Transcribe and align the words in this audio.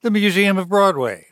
The 0.00 0.12
Museum 0.12 0.58
of 0.58 0.68
Broadway. 0.68 1.26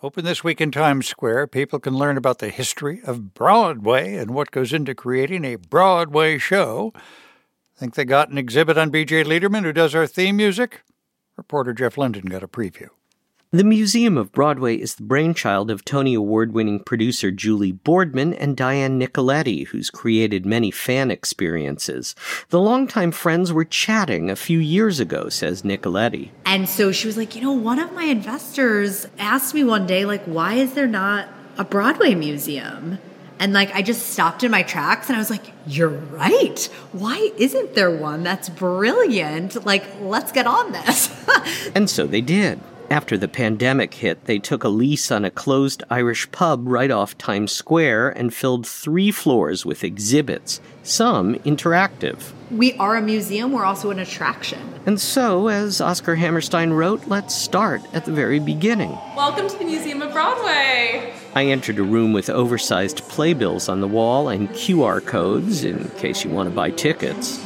Open 0.00 0.24
this 0.24 0.44
week 0.44 0.60
in 0.60 0.70
Times 0.70 1.08
Square, 1.08 1.48
people 1.48 1.80
can 1.80 1.94
learn 1.94 2.16
about 2.16 2.38
the 2.38 2.48
history 2.48 3.00
of 3.04 3.34
Broadway 3.34 4.14
and 4.14 4.30
what 4.30 4.52
goes 4.52 4.72
into 4.72 4.94
creating 4.94 5.44
a 5.44 5.56
Broadway 5.56 6.38
show. 6.38 6.92
Think 7.76 7.96
they 7.96 8.04
got 8.04 8.28
an 8.28 8.38
exhibit 8.38 8.78
on 8.78 8.92
BJ 8.92 9.24
Leiderman, 9.24 9.64
who 9.64 9.72
does 9.72 9.96
our 9.96 10.06
theme 10.06 10.36
music? 10.36 10.82
Reporter 11.36 11.72
Jeff 11.72 11.96
Lunden 11.96 12.30
got 12.30 12.44
a 12.44 12.46
preview. 12.46 12.86
The 13.54 13.62
Museum 13.62 14.18
of 14.18 14.32
Broadway 14.32 14.74
is 14.74 14.96
the 14.96 15.04
brainchild 15.04 15.70
of 15.70 15.84
Tony 15.84 16.14
Award 16.14 16.52
winning 16.52 16.80
producer 16.80 17.30
Julie 17.30 17.70
Boardman 17.70 18.34
and 18.34 18.56
Diane 18.56 18.98
Nicoletti, 18.98 19.68
who's 19.68 19.90
created 19.90 20.44
many 20.44 20.72
fan 20.72 21.12
experiences. 21.12 22.16
The 22.48 22.58
longtime 22.58 23.12
friends 23.12 23.52
were 23.52 23.64
chatting 23.64 24.28
a 24.28 24.34
few 24.34 24.58
years 24.58 24.98
ago, 24.98 25.28
says 25.28 25.62
Nicoletti. 25.62 26.30
And 26.44 26.68
so 26.68 26.90
she 26.90 27.06
was 27.06 27.16
like, 27.16 27.36
you 27.36 27.42
know, 27.42 27.52
one 27.52 27.78
of 27.78 27.92
my 27.92 28.02
investors 28.02 29.06
asked 29.20 29.54
me 29.54 29.62
one 29.62 29.86
day, 29.86 30.04
like, 30.04 30.24
why 30.24 30.54
is 30.54 30.74
there 30.74 30.88
not 30.88 31.28
a 31.56 31.62
Broadway 31.62 32.16
museum? 32.16 32.98
And 33.38 33.52
like, 33.52 33.72
I 33.72 33.82
just 33.82 34.08
stopped 34.08 34.42
in 34.42 34.50
my 34.50 34.64
tracks 34.64 35.08
and 35.08 35.14
I 35.14 35.20
was 35.20 35.30
like, 35.30 35.52
you're 35.64 35.90
right. 35.90 36.58
Why 36.90 37.30
isn't 37.36 37.76
there 37.76 37.92
one? 37.92 38.24
That's 38.24 38.48
brilliant. 38.48 39.64
Like, 39.64 39.84
let's 40.00 40.32
get 40.32 40.48
on 40.48 40.72
this. 40.72 41.08
and 41.76 41.88
so 41.88 42.08
they 42.08 42.20
did. 42.20 42.58
After 42.90 43.16
the 43.16 43.28
pandemic 43.28 43.94
hit, 43.94 44.26
they 44.26 44.38
took 44.38 44.62
a 44.62 44.68
lease 44.68 45.10
on 45.10 45.24
a 45.24 45.30
closed 45.30 45.82
Irish 45.88 46.30
pub 46.32 46.68
right 46.68 46.90
off 46.90 47.16
Times 47.16 47.50
Square 47.50 48.10
and 48.10 48.32
filled 48.32 48.66
three 48.66 49.10
floors 49.10 49.64
with 49.64 49.82
exhibits, 49.82 50.60
some 50.82 51.34
interactive. 51.36 52.32
We 52.50 52.74
are 52.74 52.96
a 52.96 53.02
museum, 53.02 53.52
we're 53.52 53.64
also 53.64 53.90
an 53.90 53.98
attraction. 53.98 54.60
And 54.84 55.00
so, 55.00 55.48
as 55.48 55.80
Oscar 55.80 56.14
Hammerstein 56.14 56.72
wrote, 56.72 57.06
let's 57.06 57.34
start 57.34 57.80
at 57.94 58.04
the 58.04 58.12
very 58.12 58.38
beginning. 58.38 58.90
Welcome 59.16 59.48
to 59.48 59.56
the 59.56 59.64
Museum 59.64 60.02
of 60.02 60.12
Broadway. 60.12 61.14
I 61.34 61.46
entered 61.46 61.78
a 61.78 61.82
room 61.82 62.12
with 62.12 62.28
oversized 62.28 62.98
playbills 63.08 63.68
on 63.68 63.80
the 63.80 63.88
wall 63.88 64.28
and 64.28 64.50
QR 64.50 65.04
codes 65.04 65.64
in 65.64 65.88
case 65.96 66.22
you 66.22 66.30
want 66.30 66.50
to 66.50 66.54
buy 66.54 66.70
tickets. 66.70 67.42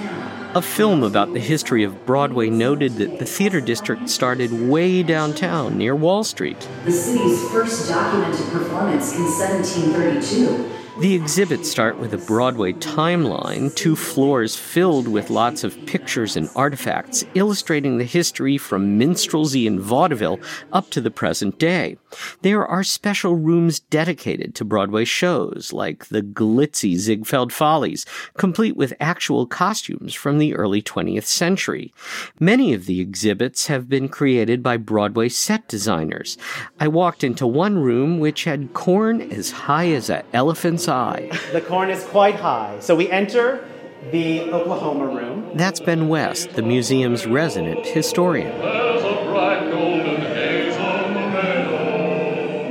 A 0.58 0.60
film 0.60 1.04
about 1.04 1.32
the 1.32 1.38
history 1.38 1.84
of 1.84 2.04
Broadway 2.04 2.50
noted 2.50 2.96
that 2.96 3.20
the 3.20 3.24
theater 3.24 3.60
district 3.60 4.10
started 4.10 4.50
way 4.50 5.04
downtown 5.04 5.78
near 5.78 5.94
Wall 5.94 6.24
Street. 6.24 6.68
The 6.84 6.90
city's 6.90 7.48
first 7.52 7.88
documented 7.88 8.44
performance 8.48 9.14
in 9.14 9.22
1732 9.22 10.68
the 11.00 11.14
exhibits 11.14 11.70
start 11.70 11.96
with 11.96 12.12
a 12.12 12.18
Broadway 12.18 12.72
timeline, 12.72 13.72
two 13.76 13.94
floors 13.94 14.56
filled 14.56 15.06
with 15.06 15.30
lots 15.30 15.62
of 15.62 15.86
pictures 15.86 16.36
and 16.36 16.50
artifacts 16.56 17.24
illustrating 17.34 17.98
the 17.98 18.04
history 18.04 18.58
from 18.58 18.98
minstrelsy 18.98 19.68
and 19.68 19.80
vaudeville 19.80 20.40
up 20.72 20.90
to 20.90 21.00
the 21.00 21.10
present 21.12 21.56
day. 21.56 21.96
There 22.42 22.66
are 22.66 22.82
special 22.82 23.36
rooms 23.36 23.78
dedicated 23.78 24.56
to 24.56 24.64
Broadway 24.64 25.04
shows, 25.04 25.72
like 25.72 26.06
the 26.06 26.22
glitzy 26.22 26.96
Ziegfeld 26.96 27.52
Follies, 27.52 28.04
complete 28.36 28.76
with 28.76 28.92
actual 28.98 29.46
costumes 29.46 30.14
from 30.14 30.38
the 30.38 30.56
early 30.56 30.82
20th 30.82 31.26
century. 31.26 31.94
Many 32.40 32.74
of 32.74 32.86
the 32.86 33.00
exhibits 33.00 33.68
have 33.68 33.88
been 33.88 34.08
created 34.08 34.64
by 34.64 34.76
Broadway 34.76 35.28
set 35.28 35.68
designers. 35.68 36.36
I 36.80 36.88
walked 36.88 37.22
into 37.22 37.46
one 37.46 37.78
room 37.78 38.18
which 38.18 38.44
had 38.44 38.74
corn 38.74 39.20
as 39.20 39.52
high 39.52 39.92
as 39.92 40.10
an 40.10 40.24
elephant's 40.32 40.87
eye. 40.88 41.30
The 41.52 41.60
corn 41.60 41.90
is 41.90 42.04
quite 42.04 42.36
high. 42.36 42.78
So 42.80 42.96
we 42.96 43.10
enter 43.10 43.66
the 44.10 44.50
Oklahoma 44.52 45.06
room. 45.06 45.50
That's 45.54 45.80
Ben 45.80 46.08
West, 46.08 46.50
the 46.54 46.62
museum's 46.62 47.26
resident 47.26 47.86
historian. 47.86 48.52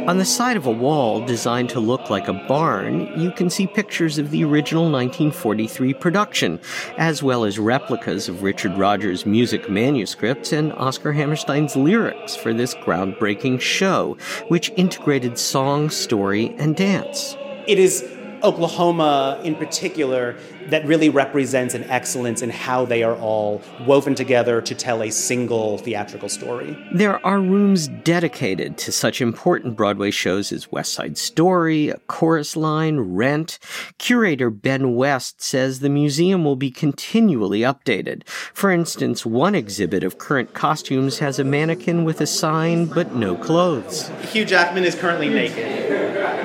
On 0.08 0.20
the 0.20 0.26
side 0.26 0.56
of 0.56 0.66
a 0.66 0.72
wall 0.72 1.20
designed 1.20 1.70
to 1.72 1.82
look 1.82 2.10
like 2.10 2.30
a 2.30 2.46
barn, 2.48 3.12
you 3.20 3.30
can 3.30 3.50
see 3.50 3.68
pictures 3.68 4.18
of 4.18 4.32
the 4.32 4.42
original 4.46 4.84
1943 4.84 5.94
production, 5.96 6.62
as 6.98 7.22
well 7.22 7.44
as 7.44 7.60
replicas 7.60 8.30
of 8.30 8.42
Richard 8.42 8.78
Rodgers' 8.78 9.26
music 9.26 9.70
manuscripts 9.70 10.54
and 10.54 10.72
Oscar 10.72 11.12
Hammerstein's 11.12 11.76
lyrics 11.76 12.38
for 12.38 12.54
this 12.54 12.74
groundbreaking 12.74 13.60
show, 13.60 14.16
which 14.48 14.72
integrated 14.78 15.38
song, 15.38 15.90
story, 15.90 16.56
and 16.58 16.78
dance. 16.78 17.36
It 17.68 17.80
is 17.80 18.06
Oklahoma 18.44 19.42
in 19.44 19.56
particular 19.56 20.38
that 20.70 20.86
really 20.86 21.10
represents 21.10 21.74
an 21.74 21.84
excellence 21.86 22.42
in 22.42 22.50
how 22.50 22.86
they 22.86 23.04
are 23.04 23.16
all 23.18 23.62
woven 23.86 24.16
together 24.16 24.62
to 24.62 24.76
tell 24.76 25.02
a 25.02 25.10
single 25.10 25.78
theatrical 25.78 26.30
story. 26.30 26.78
There 26.94 27.26
are 27.26 27.40
rooms 27.40 27.88
dedicated 27.88 28.78
to 28.80 28.92
such 28.92 29.22
important 29.22 29.76
Broadway 29.76 30.12
shows 30.12 30.52
as 30.52 30.72
West 30.72 30.94
Side 30.94 31.18
Story, 31.18 31.90
A 31.90 31.98
Chorus 32.08 32.56
Line, 32.56 33.00
Rent. 33.00 33.60
Curator 33.98 34.50
Ben 34.50 34.96
West 34.96 35.42
says 35.42 35.80
the 35.80 35.90
museum 35.90 36.44
will 36.44 36.56
be 36.56 36.72
continually 36.72 37.62
updated. 37.62 38.28
For 38.28 38.72
instance, 38.72 39.26
one 39.26 39.56
exhibit 39.56 40.04
of 40.04 40.18
current 40.18 40.54
costumes 40.54 41.20
has 41.20 41.40
a 41.40 41.44
mannequin 41.44 42.04
with 42.04 42.22
a 42.22 42.28
sign 42.28 42.86
but 42.86 43.16
no 43.16 43.36
clothes. 43.36 44.10
Hugh 44.32 44.46
Jackman 44.46 44.84
is 44.84 44.96
currently 44.96 45.30
naked. 45.30 45.88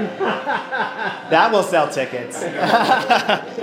that 0.19 1.51
will 1.53 1.63
sell 1.63 1.89
tickets. 1.91 2.43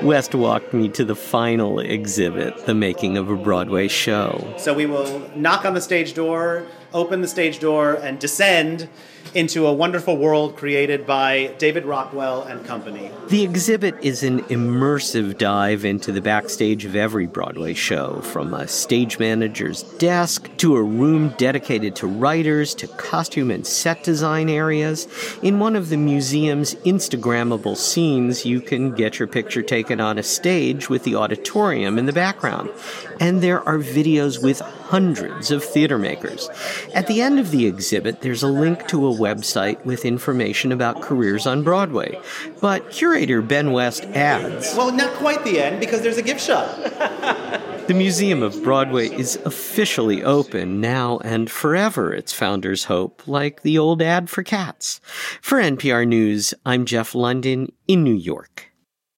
West 0.02 0.36
walked 0.50 0.74
me 0.74 0.90
to 0.90 1.06
the 1.06 1.14
final 1.14 1.80
exhibit, 1.80 2.66
the 2.66 2.74
making 2.74 3.18
of 3.18 3.30
a 3.30 3.36
Broadway 3.36 3.88
show. 3.88 4.52
So 4.58 4.74
we 4.74 4.88
will 4.88 5.22
knock 5.36 5.64
on 5.64 5.76
the 5.76 5.80
stage 5.80 6.16
door, 6.16 6.66
open 6.94 7.22
the 7.22 7.28
stage 7.28 7.60
door, 7.60 7.94
and 7.94 8.20
descend 8.20 8.90
into 9.36 9.68
a 9.68 9.74
wonderful 9.74 10.18
world 10.18 10.56
created 10.56 11.06
by 11.06 11.54
David 11.60 11.86
Rockwell 11.86 12.42
and 12.44 12.66
company. 12.66 13.12
The 13.28 13.44
exhibit 13.44 13.96
is 14.02 14.24
an 14.24 14.42
immersive 14.46 15.38
dive 15.38 15.86
into 15.86 16.12
the 16.12 16.22
backstage 16.22 16.84
of 16.84 16.96
every 16.96 17.28
Broadway 17.28 17.76
show, 17.76 18.22
from 18.22 18.56
a 18.56 18.68
stage 18.68 19.20
manager's 19.20 19.84
desk 19.84 20.50
to 20.58 20.76
a 20.76 20.82
room 20.82 21.30
dedicated 21.38 21.96
to 21.98 22.08
writers 22.08 22.74
to 22.76 22.88
costume 22.88 23.52
and 23.52 23.68
set 23.68 24.04
design 24.04 24.50
areas. 24.50 25.08
In 25.44 25.60
one 25.60 25.76
of 25.76 25.90
the 25.90 25.98
museum's 25.98 26.74
Instagrammable 26.76 27.78
scenes, 27.78 28.46
you 28.46 28.62
can 28.62 28.96
get 28.96 29.20
your 29.20 29.28
picture 29.28 29.62
taken 29.62 30.00
on 30.00 30.18
a 30.18 30.24
stage 30.24 30.90
with 30.90 31.04
the 31.04 31.16
auditorium 31.16 32.00
in 32.00 32.08
the 32.08 32.14
background. 32.14 32.72
And 33.20 33.42
there 33.42 33.68
are 33.68 33.78
videos 33.78 34.42
with 34.42 34.60
hundreds 34.60 35.52
of 35.52 35.64
theater 35.64 36.00
makers. 36.00 36.50
At 36.94 37.08
the 37.08 37.22
end 37.22 37.40
of 37.40 37.52
the 37.52 37.66
exhibit, 37.66 38.22
there's 38.22 38.44
a 38.44 38.48
link 38.48 38.88
to 38.88 39.08
a 39.08 39.14
website 39.14 39.84
with 39.86 40.06
information 40.06 40.72
about 40.72 41.02
careers 41.02 41.46
on 41.46 41.64
Broadway. 41.64 42.20
But 42.62 42.92
curator 42.92 43.42
Ben 43.42 43.72
West 43.72 44.04
adds 44.06 44.76
Well, 44.76 44.92
not 44.92 45.14
quite 45.16 45.44
the 45.44 45.60
end 45.60 45.80
because 45.80 46.02
there's 46.02 46.18
a 46.18 46.24
gift 46.24 46.42
shop. 46.42 46.76
the 47.88 47.94
Museum 47.96 48.44
of 48.44 48.62
Broadway 48.64 49.10
is 49.10 49.38
officially 49.46 50.24
open 50.24 50.80
now 50.82 51.18
and 51.20 51.50
forever, 51.50 52.14
its 52.14 52.34
founders 52.34 52.86
hope, 52.86 53.28
like 53.28 53.62
the 53.62 53.78
old 53.78 54.02
ad 54.02 54.30
for 54.30 54.44
cats. 54.44 55.00
For 55.42 55.60
NPR 55.60 56.08
News, 56.08 56.54
I'm 56.66 56.86
Jeff 56.86 57.14
Lunden 57.14 57.72
in 57.88 58.04
New 58.04 58.14
York. 58.14 58.69